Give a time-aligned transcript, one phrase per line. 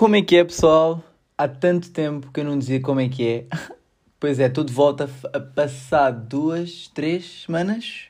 [0.00, 1.04] Como é que é, pessoal?
[1.36, 3.44] Há tanto tempo que eu não dizia como é que é.
[4.18, 8.04] Pois é, estou de volta a passar duas, três semanas.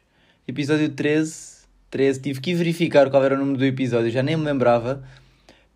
[0.46, 1.64] Episódio 13.
[1.90, 2.20] 13.
[2.20, 5.02] Tive que verificar qual era o número do episódio, já nem me lembrava.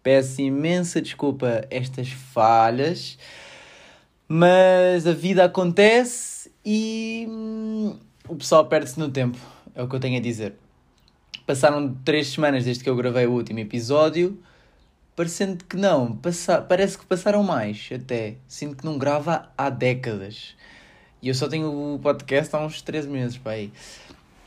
[0.05, 3.19] Peço imensa desculpa estas falhas.
[4.29, 9.39] Mas a vida acontece e hum, o pessoal perde-se no tempo.
[9.75, 10.55] É o que eu tenho a dizer.
[11.45, 14.39] Passaram três semanas desde que eu gravei o último episódio
[15.17, 18.37] parecendo que não, passa, parece que passaram mais até.
[18.49, 20.55] Sinto que não grava há décadas.
[21.23, 23.73] E eu só tenho o podcast há uns 13 meses, para aí.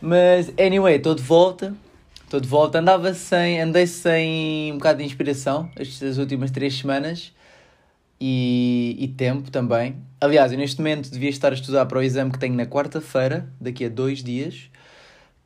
[0.02, 1.74] Mas, anyway, estou de volta.
[2.24, 2.80] Estou de volta.
[2.80, 7.34] Andava sem, andei sem um bocado de inspiração estas últimas três semanas.
[8.20, 9.96] E, e tempo também.
[10.20, 13.48] Aliás, eu neste momento devia estar a estudar para o exame que tenho na quarta-feira,
[13.62, 14.72] daqui a dois dias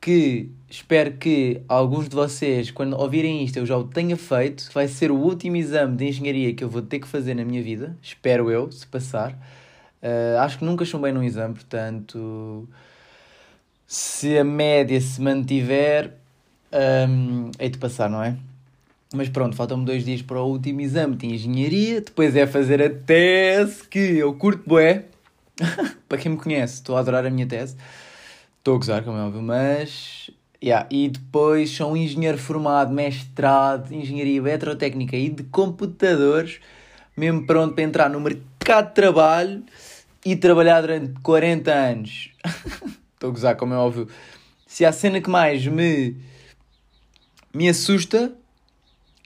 [0.02, 4.70] que espero que alguns de vocês, quando ouvirem isto, eu já o tenha feito.
[4.74, 7.62] Vai ser o último exame de engenharia que eu vou ter que fazer na minha
[7.62, 7.96] vida.
[8.02, 9.34] Espero eu, se passar.
[10.02, 12.68] Uh, acho que nunca chumbei num exame, portanto,
[13.86, 16.14] se a média se mantiver,
[17.08, 18.36] um, hei de passar, não é?
[19.14, 22.02] Mas pronto, faltam-me dois dias para o último exame de engenharia.
[22.02, 25.06] Depois é fazer a tese, que eu curto bué.
[26.10, 27.76] para quem me conhece, estou a adorar a minha tese.
[28.62, 30.30] Estou a gozar, como é óbvio, mas.
[30.64, 30.88] Yeah.
[30.92, 36.60] E depois sou um engenheiro formado, mestrado, engenharia eletrotécnica e de computadores,
[37.18, 39.64] mesmo pronto para entrar no mercado de trabalho
[40.24, 42.30] e trabalhar durante 40 anos.
[43.16, 44.08] Estou a gozar, como é óbvio.
[44.68, 46.16] Se a cena que mais me,
[47.52, 48.32] me assusta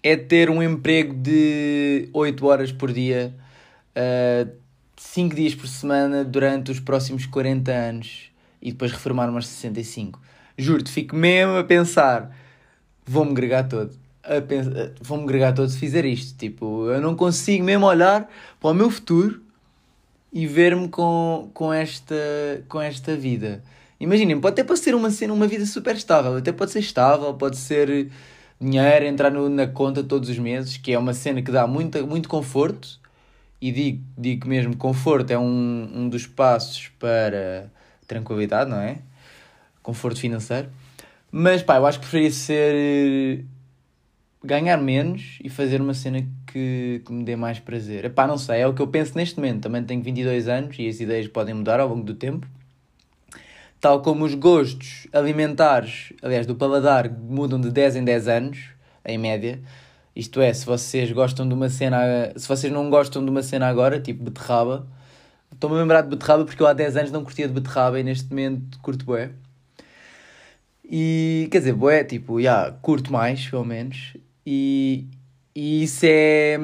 [0.01, 3.35] é ter um emprego de 8 horas por dia,
[3.97, 4.49] uh,
[4.95, 8.33] 5 dias por semana, durante os próximos 40 anos
[8.65, 10.19] e depois reformar umas 65.
[10.57, 12.35] Juro-te, fico mesmo a pensar,
[13.05, 13.91] vou-me gregar todo.
[14.99, 16.35] Vou-me gregar todo se fizer isto.
[16.35, 18.27] Tipo, eu não consigo mesmo olhar
[18.59, 19.39] para o meu futuro
[20.33, 22.15] e ver-me com, com, esta,
[22.67, 23.63] com esta vida.
[23.99, 27.57] Imaginem, pode até pode ser uma, uma vida super estável, até pode ser estável, pode
[27.57, 28.09] ser
[28.59, 32.05] dinheiro, entrar no, na conta todos os meses, que é uma cena que dá muito,
[32.07, 32.99] muito conforto.
[33.61, 37.69] E digo, digo mesmo, conforto é um, um dos passos para
[38.07, 38.99] tranquilidade, não é?
[39.81, 40.69] Conforto financeiro.
[41.31, 43.45] Mas pá, eu acho que preferia ser.
[44.43, 48.09] ganhar menos e fazer uma cena que, que me dê mais prazer.
[48.13, 49.63] Pá, não sei, é o que eu penso neste momento.
[49.63, 52.47] Também tenho 22 anos e as ideias podem mudar ao longo do tempo.
[53.81, 58.59] Tal como os gostos alimentares, aliás, do paladar, mudam de 10 em 10 anos,
[59.05, 59.59] em média.
[60.15, 62.31] Isto é, se vocês gostam de uma cena.
[62.37, 64.87] Se vocês não gostam de uma cena agora, tipo beterraba,
[65.55, 68.03] Estou-me a lembrar de beterraba porque eu há 10 anos não curtia de beterraba e
[68.03, 69.31] neste momento curto bué.
[70.83, 74.15] E quer dizer, bué, tipo, já, yeah, curto mais, pelo menos.
[74.45, 75.07] E,
[75.55, 76.59] e isso é.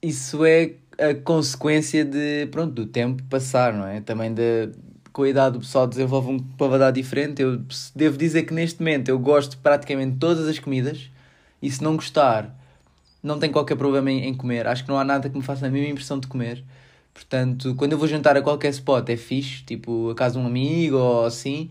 [0.00, 4.00] Isso é a consequência de, pronto, do tempo passar, não é?
[4.00, 4.70] Também de,
[5.12, 7.40] com a idade o pessoal desenvolve um paladar diferente.
[7.42, 7.62] Eu
[7.94, 11.10] devo dizer que neste momento eu gosto de praticamente todas as comidas
[11.60, 12.54] e se não gostar,
[13.22, 14.66] não tenho qualquer problema em, em comer.
[14.66, 16.64] Acho que não há nada que me faça a mesma impressão de comer.
[17.14, 20.46] Portanto, quando eu vou jantar a qualquer spot é fixe, tipo a casa de um
[20.46, 21.70] amigo ou assim.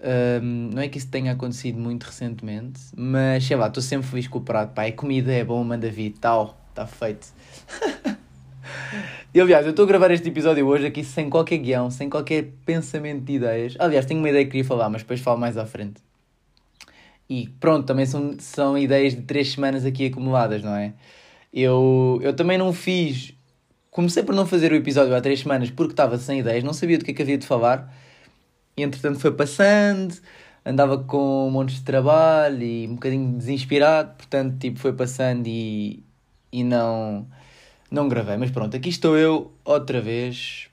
[0.00, 4.28] Um, não é que isso tenha acontecido muito recentemente, mas sei lá, estou sempre feliz
[4.28, 4.72] com o prato.
[4.72, 7.26] Pá, é comida, é bom, manda vir, tal, está feito.
[9.34, 12.52] e aliás, eu estou a gravar este episódio hoje aqui sem qualquer guião, sem qualquer
[12.64, 13.74] pensamento de ideias.
[13.78, 16.00] Aliás, tenho uma ideia que queria falar, mas depois falo mais à frente.
[17.28, 20.94] E pronto, também são, são ideias de três semanas aqui acumuladas, não é?
[21.52, 23.34] Eu, eu também não fiz
[23.90, 26.98] Comecei por não fazer o episódio há três semanas porque estava sem ideias, não sabia
[26.98, 27.92] do que é que havia de falar.
[28.76, 30.14] E entretanto foi passando,
[30.64, 36.02] andava com um monte de trabalho e um bocadinho desinspirado, portanto tipo foi passando e,
[36.52, 37.26] e não,
[37.90, 38.36] não gravei.
[38.36, 40.68] Mas pronto, aqui estou eu outra vez.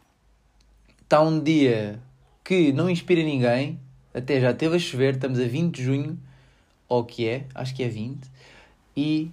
[1.04, 2.00] Está um dia
[2.44, 3.80] que não inspira ninguém,
[4.14, 6.20] até já teve a chover, estamos a 20 de junho,
[6.88, 8.20] ou que é, acho que é 20,
[8.96, 9.32] e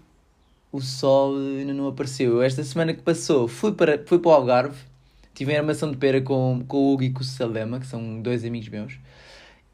[0.73, 2.43] o sol ainda não apareceu.
[2.43, 4.79] Esta semana que passou fui para, fui para o Algarve,
[5.35, 8.21] tive a armação de pera com, com o Hugo e com o Salema, que são
[8.23, 8.99] dois amigos meus.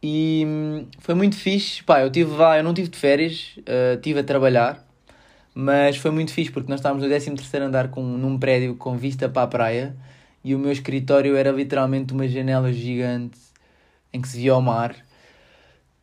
[0.02, 1.82] E hum, foi muito fixe.
[1.84, 4.84] Pá, eu tive eu não tive de férias, uh, tive a trabalhar,
[5.54, 9.28] mas foi muito fixe porque nós estávamos no 13 andar com, num prédio com vista
[9.28, 9.96] para a praia
[10.44, 13.38] e o meu escritório era literalmente uma janela gigante
[14.12, 14.94] em que se via o mar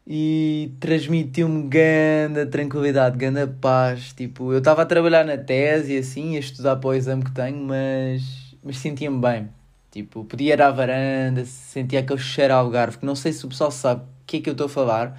[0.07, 4.13] e transmitiu-me grande tranquilidade, grande paz.
[4.13, 7.31] Tipo, eu estava a trabalhar na tese e assim, a estudar para o exame que
[7.31, 9.49] tenho, mas, mas sentia-me bem.
[9.91, 13.49] Tipo, podia ir à varanda, sentia aquele cheiro ao Algarve, que não sei se o
[13.49, 15.17] pessoal sabe o que é que eu estou a falar,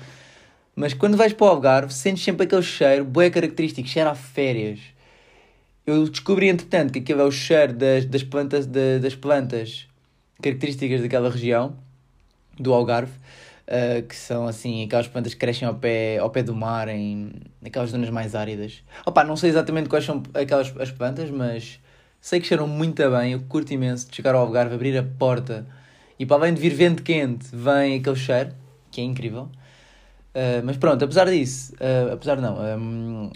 [0.74, 4.80] mas quando vais para o Algarve, sentes sempre aquele cheiro, bem característico, cheiro a férias.
[5.86, 9.88] eu descobri, entretanto, que aquele é o cheiro das, das, plantas, de, das plantas
[10.42, 11.76] características daquela região,
[12.58, 13.12] do Algarve,
[13.68, 17.32] uh, que são assim aquelas plantas que crescem ao pé, ao pé do mar, em
[17.64, 18.82] aquelas zonas mais áridas.
[19.04, 21.80] Opa, não sei exatamente quais são aquelas as plantas, mas
[22.20, 23.32] sei que cheiram muito bem.
[23.32, 25.66] Eu curto imenso de chegar ao Algarve, abrir a porta
[26.18, 28.50] e para além de vir vento quente, vem aquele cheiro,
[28.90, 29.50] que é incrível.
[30.34, 33.30] Uh, mas pronto, apesar disso, uh, apesar não, um,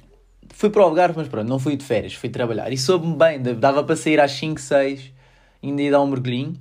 [0.49, 2.73] fui para o Algarve, mas pronto, não fui de férias, fui trabalhar.
[2.73, 5.13] E soube-me bem, dava para sair às 5, 6,
[5.63, 6.55] ainda ir dar um mergulhinho.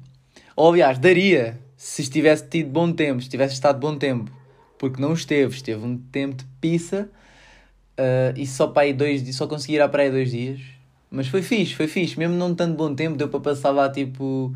[0.56, 4.30] Ou aliás, daria, se estivesse tido bom tempo, se tivesse estado bom tempo,
[4.78, 7.10] porque não esteve, esteve um tempo de pizza
[7.98, 10.60] uh, e só para aí dois dias, só consegui ir à praia dois dias.
[11.10, 14.54] Mas foi fixe, foi fixe, mesmo não tanto bom tempo, deu para passar lá tipo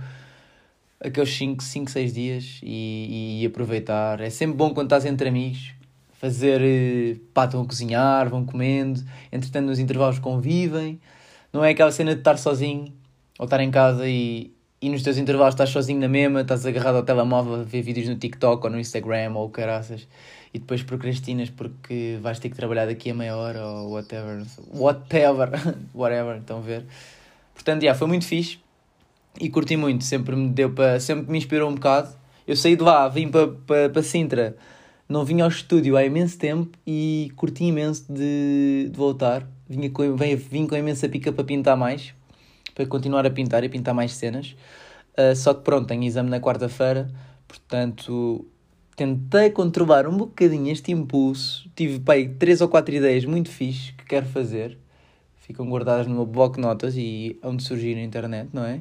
[1.00, 4.20] aqueles 5, 5, 6 dias e, e, aproveitar.
[4.20, 5.72] É sempre bom quando estás entre amigos,
[6.20, 11.00] fazer, eh, pá, estão a cozinhar, vão comendo, entretanto nos intervalos convivem.
[11.54, 12.94] Não é aquela cena de estar sozinho
[13.40, 14.52] ou estar em casa e,
[14.84, 18.10] e nos teus intervalos estás sozinho na mesma, estás agarrado ao telemóvel a ver vídeos
[18.10, 20.06] no TikTok ou no Instagram ou caraças
[20.54, 24.44] e depois procrastinas porque vais ter que trabalhar daqui a meia hora ou whatever,
[24.74, 25.50] whatever,
[25.96, 26.86] whatever, estão a ver.
[27.54, 28.60] Portanto, yeah, foi muito fixe
[29.40, 32.14] e curti muito, sempre me deu para, sempre me inspirou um bocado.
[32.46, 34.58] Eu saí de lá, vim para, para, para Sintra,
[35.08, 39.48] não vim ao estúdio há imenso tempo e curti imenso de, de voltar.
[39.70, 42.14] Vinha com, vim, vim com imensa pica para pintar mais
[42.74, 44.56] para continuar a pintar e pintar mais cenas.
[45.18, 47.10] Uh, só que pronto, tenho exame na quarta-feira,
[47.48, 48.46] portanto
[48.96, 51.70] tentei controlar um bocadinho este impulso.
[51.76, 54.78] Tive pai, três ou quatro ideias muito fixe que quero fazer.
[55.38, 58.80] Ficam guardadas no meu bloco de notas e onde surgir na internet, não é?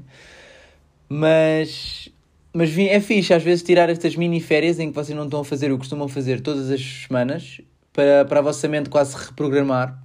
[1.09, 2.09] Mas,
[2.53, 5.44] mas é fixe às vezes tirar estas mini férias em que vocês não estão a
[5.44, 7.61] fazer o que costumam fazer todas as semanas
[7.93, 10.00] para, para a vossa mente quase reprogramar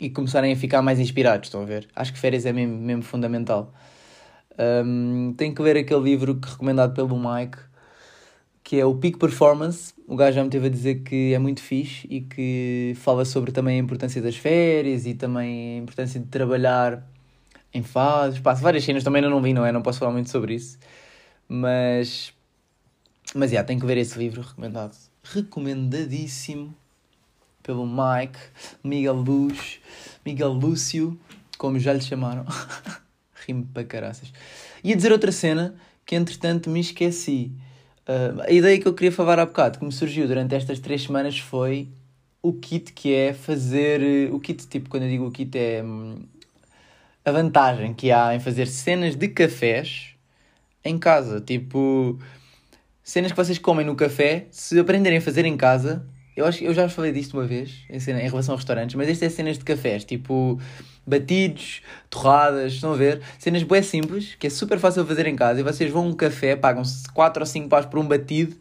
[0.00, 1.88] e começarem a ficar mais inspirados, estão a ver?
[1.94, 3.72] Acho que férias é mesmo, mesmo fundamental.
[4.58, 7.58] Um, tenho que ler aquele livro que recomendado pelo Mike,
[8.62, 9.94] que é o Peak Performance.
[10.06, 13.52] O gajo já me teve a dizer que é muito fixe e que fala sobre
[13.52, 17.06] também a importância das férias e também a importância de trabalhar
[17.72, 18.40] em fases.
[18.40, 19.72] Passo várias cenas, também ainda não vi, não é?
[19.72, 20.78] Não posso falar muito sobre isso.
[21.48, 22.32] Mas,
[23.34, 24.96] mas, yeah, tenho que ver esse livro recomendado.
[25.22, 26.74] Recomendadíssimo
[27.62, 28.38] pelo Mike,
[28.82, 29.80] Miguel Luz,
[30.24, 31.18] Miguel Lúcio,
[31.58, 32.44] como já lhe chamaram.
[33.46, 34.32] Rimo para caraças.
[34.82, 35.74] Ia dizer outra cena
[36.04, 37.52] que entretanto me esqueci.
[38.08, 41.02] Uh, a ideia que eu queria falar há bocado, que me surgiu durante estas três
[41.02, 41.88] semanas, foi
[42.42, 44.32] o kit que é fazer.
[44.32, 46.22] O kit, tipo, quando eu digo o kit, é hum,
[47.24, 50.14] a vantagem que há em fazer cenas de cafés
[50.84, 51.40] em casa.
[51.40, 52.18] Tipo,
[53.02, 56.06] cenas que vocês comem no café, se aprenderem a fazer em casa,
[56.40, 59.08] eu acho eu já falei disto uma vez em, cena, em relação a restaurantes, mas
[59.08, 60.58] este é cenas de cafés, tipo
[61.06, 63.20] batidos, torradas, estão a ver?
[63.38, 65.60] Cenas bem simples, que é super fácil fazer em casa.
[65.60, 68.56] E vocês vão a um café, pagam-se 4 ou 5 paus por um batido,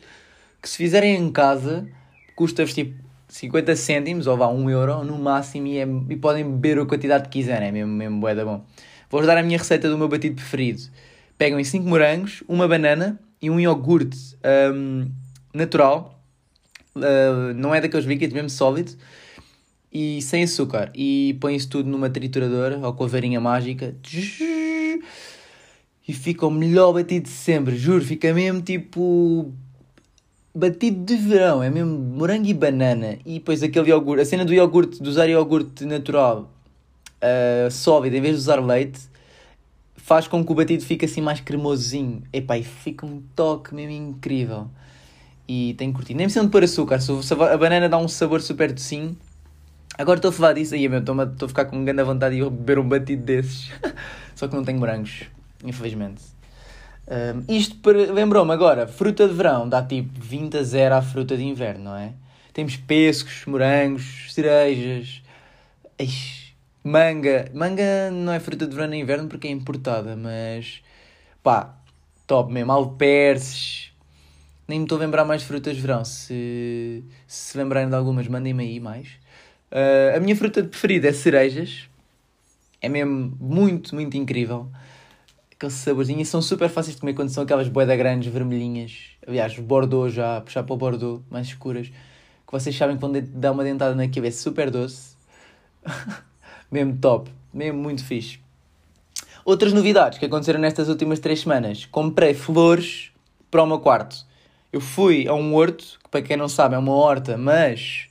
[0.61, 1.87] que se fizerem em casa,
[2.35, 6.79] custa-vos tipo 50 cêntimos, ou vá 1 euro no máximo, e, é, e podem beber
[6.79, 8.65] a quantidade que quiserem, é mesmo, mesmo bom.
[9.09, 10.81] Vou-vos dar a minha receita do meu batido preferido.
[11.37, 14.17] Pegam em 5 morangos, uma banana e um iogurte
[14.73, 15.09] um,
[15.53, 16.18] natural
[16.95, 18.91] uh, não é daqueles líquidos, mesmo sólido,
[19.91, 20.91] e sem açúcar.
[20.95, 23.95] E põe isso tudo numa trituradora ou com a varinha mágica
[26.09, 29.53] e fica o melhor batido de sempre, juro, fica mesmo tipo
[30.55, 33.19] batido de verão, é mesmo morango e banana.
[33.23, 36.51] E depois aquele iogurte, a cena do iogurte, de usar iogurte natural
[37.21, 39.01] uh, sólido em vez de usar leite,
[39.95, 42.23] faz com que o batido fique assim mais cremosinho.
[42.33, 44.67] Epá, e fica um toque mesmo incrível
[45.49, 46.17] e tenho curtido.
[46.17, 46.99] Nem precisam de pôr açúcar,
[47.51, 49.17] a banana dá um sabor super docinho.
[49.97, 52.87] Agora estou a falar disso aí, estou a ficar com grande vontade de beber um
[52.87, 53.71] batido desses.
[54.35, 55.23] Só que não tenho morangos,
[55.65, 56.21] infelizmente.
[57.07, 61.43] Um, isto lembrou-me agora, fruta de verão dá tipo 20 a 0 à fruta de
[61.43, 62.13] inverno, não é?
[62.53, 65.23] Temos pescos, morangos, cerejas,
[66.83, 67.49] manga.
[67.55, 70.83] Manga não é fruta de verão nem inverno porque é importada, mas
[71.41, 71.75] pá,
[72.27, 72.71] top mesmo.
[72.71, 73.88] Alperces,
[74.69, 76.05] nem me estou a lembrar mais de frutas de verão.
[76.05, 79.07] Se se lembrarem de algumas, mandem-me aí mais.
[79.71, 81.89] Uh, a minha fruta preferida é cerejas.
[82.79, 84.69] É mesmo muito, muito incrível.
[85.51, 86.21] Aquele saborzinho.
[86.21, 89.07] E são super fáceis de comer quando são aquelas boedas grandes, vermelhinhas.
[89.27, 91.87] Aliás, Bordeaux já, puxar para o Bordeaux, mais escuras.
[91.87, 95.15] Que vocês sabem que quando dá uma dentada naquilo é super doce.
[96.71, 97.31] mesmo top.
[97.51, 98.39] Mesmo muito fixe.
[99.43, 101.85] Outras novidades que aconteceram nestas últimas três semanas.
[101.87, 103.11] Comprei flores
[103.49, 104.28] para o meu quarto.
[104.71, 108.07] Eu fui a um horto, que para quem não sabe é uma horta, mas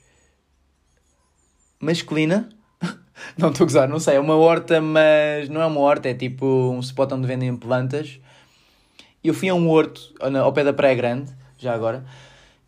[1.81, 2.49] masculina.
[3.37, 4.17] Não estou a gozar, não sei.
[4.17, 8.21] É uma horta, mas não é uma horta, é tipo um spot onde vendem plantas.
[9.23, 12.05] Eu fui a um horto ao pé da Praia Grande, já agora,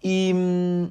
[0.02, 0.32] e.
[0.34, 0.90] Hum,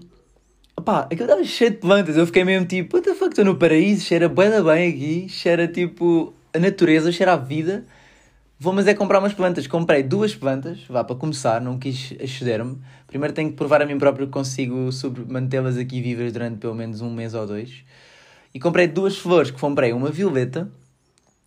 [0.84, 2.18] pá, aquilo estava cheio de plantas.
[2.18, 5.68] Eu fiquei mesmo tipo, what the fuck, estou no paraíso, cheira bem bem aqui, cheira
[5.68, 7.86] tipo a natureza, cheira a vida.
[8.62, 9.68] Vou, mas é comprar umas plantas.
[9.68, 12.78] Comprei duas plantas, vá para começar, não quis exceder-me.
[13.08, 14.90] Primeiro tenho que provar a mim próprio que consigo
[15.30, 17.86] mantê-las aqui vivas durante pelo menos um mês ou dois.
[18.54, 20.70] E comprei duas flores, que comprei uma violeta,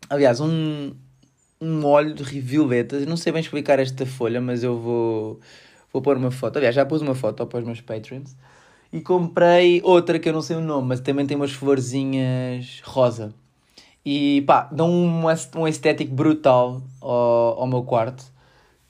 [0.09, 0.95] aliás, um,
[1.61, 3.05] um óleo de violetas.
[3.07, 5.41] Não sei bem explicar esta folha, mas eu vou,
[5.93, 6.57] vou pôr uma foto.
[6.57, 8.35] Aliás, já pus uma foto para os meus patrons.
[8.91, 13.35] E comprei outra que eu não sei o nome, mas também tem umas florzinhas rosa.
[14.05, 15.25] E pá, dão um,
[15.57, 18.25] um estético brutal ao, ao meu quarto.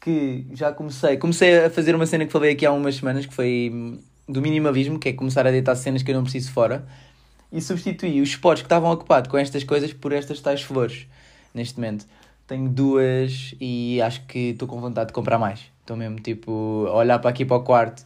[0.00, 1.16] Que já comecei.
[1.16, 4.98] Comecei a fazer uma cena que falei aqui há umas semanas, que foi do minimalismo,
[4.98, 6.86] que é começar a deitar cenas que eu não preciso fora.
[7.52, 11.06] E substituí os spots que estavam ocupados com estas coisas por estas tais flores.
[11.54, 12.06] Neste momento.
[12.46, 15.60] Tenho duas e acho que estou com vontade de comprar mais.
[15.80, 18.04] Estou mesmo tipo a olhar para aqui para o quarto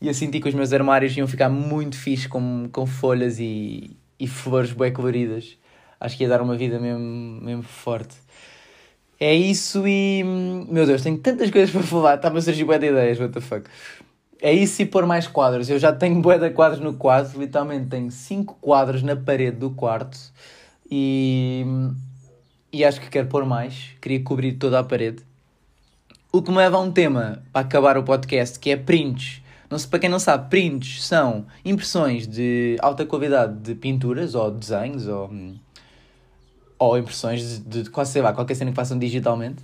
[0.00, 3.96] e a sentir que os meus armários iam ficar muito fixe com, com folhas e,
[4.18, 5.56] e flores bem coloridas
[6.02, 8.16] acho que ia dar uma vida mesmo, mesmo forte.
[9.20, 10.24] É isso e.
[10.68, 13.40] Meu Deus, tenho tantas coisas para falar, está-me a surgir bué de ideias, what the
[13.40, 13.70] fuck.
[14.40, 15.70] É isso e pôr mais quadros.
[15.70, 19.70] Eu já tenho bué de quadros no quarto, literalmente tenho 5 quadros na parede do
[19.70, 20.18] quarto
[20.90, 21.64] e.
[22.72, 23.90] E acho que quero pôr mais.
[24.00, 25.22] Queria cobrir toda a parede.
[26.32, 29.40] O que me leva a um tema para acabar o podcast que é prints.
[29.70, 34.50] Não sei, para quem não sabe, prints são impressões de alta qualidade de pinturas ou
[34.50, 35.30] desenhos ou
[36.88, 39.62] ou impressões de, de quase sei lá, qualquer cena que façam digitalmente.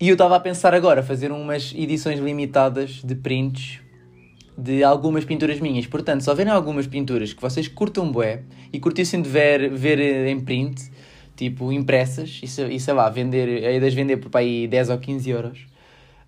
[0.00, 3.80] E eu estava a pensar agora fazer umas edições limitadas de prints
[4.56, 5.86] de algumas pinturas minhas.
[5.86, 9.98] Portanto, se houverem algumas pinturas que vocês curtam bué e curtissem de ver, ver
[10.28, 10.90] em print,
[11.36, 14.98] tipo impressas, e, e sei lá, vender, a ideia de vender por aí 10 ou
[14.98, 15.58] 15 euros.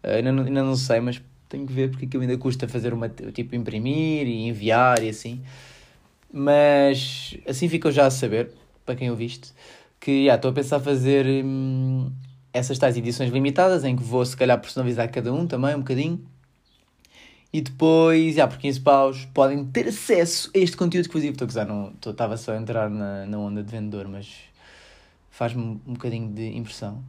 [0.02, 2.92] Uh, ainda, não, ainda não sei, mas tenho que ver porque aquilo ainda custa fazer
[2.92, 5.40] uma, tipo imprimir e enviar e assim.
[6.32, 8.50] Mas assim ficou já a saber,
[8.84, 9.52] para quem ouviste
[10.06, 12.12] que estou a pensar fazer hum,
[12.52, 16.24] essas tais edições limitadas em que vou se calhar personalizar cada um também um bocadinho.
[17.52, 21.32] E depois, yeah, por 15 paus, podem ter acesso a este conteúdo exclusivo.
[21.32, 24.32] Estou a gozar, não estava só a entrar na, na onda de vendedor, mas
[25.28, 27.02] faz-me um bocadinho de impressão.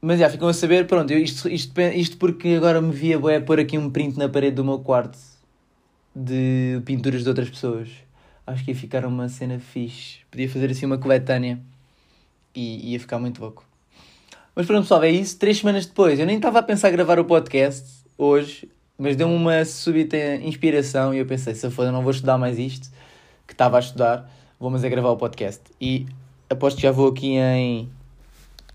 [0.00, 3.38] Mas já, ficam a saber, pronto, eu, isto, isto, isto porque agora me via bué,
[3.38, 5.18] pôr aqui um print na parede do meu quarto
[6.14, 8.05] de pinturas de outras pessoas
[8.46, 10.20] acho que ia ficar uma cena fixe.
[10.30, 11.60] Podia fazer assim uma coletânea
[12.54, 13.64] e ia ficar muito louco.
[14.54, 15.38] Mas pronto, pessoal, é isso.
[15.38, 19.64] Três semanas depois, eu nem estava a pensar gravar o podcast hoje, mas deu-me uma
[19.64, 22.90] súbita inspiração e eu pensei: se eu não vou estudar mais isto,
[23.46, 25.62] que estava a estudar, vou mas é gravar o podcast.
[25.80, 26.06] E
[26.48, 27.90] aposto que já vou aqui em.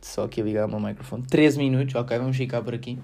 [0.02, 1.24] Só aqui ligar o meu microfone.
[1.24, 3.00] 13 minutos, ok, vamos ficar por aqui.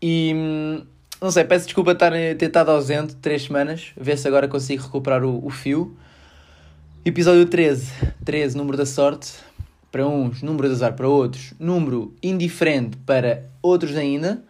[0.00, 0.86] E hum,
[1.24, 3.92] não sei, peço desculpa estar, ter estado ausente três semanas.
[3.96, 5.96] Ver se agora consigo recuperar o, o fio.
[7.02, 7.90] Episódio 13.
[8.26, 9.32] 13, número da sorte.
[9.90, 11.54] Para uns, número de azar para outros.
[11.58, 14.44] Número indiferente para outros ainda.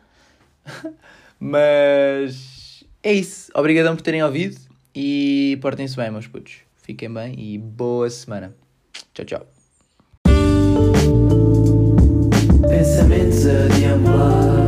[1.38, 3.52] Mas é isso.
[3.54, 4.56] Obrigadão por terem ouvido.
[4.92, 6.56] E portem-se bem, meus putos.
[6.82, 8.52] Fiquem bem e boa semana.
[9.14, 9.46] Tchau, tchau.
[12.68, 14.63] Pensamentos a deambular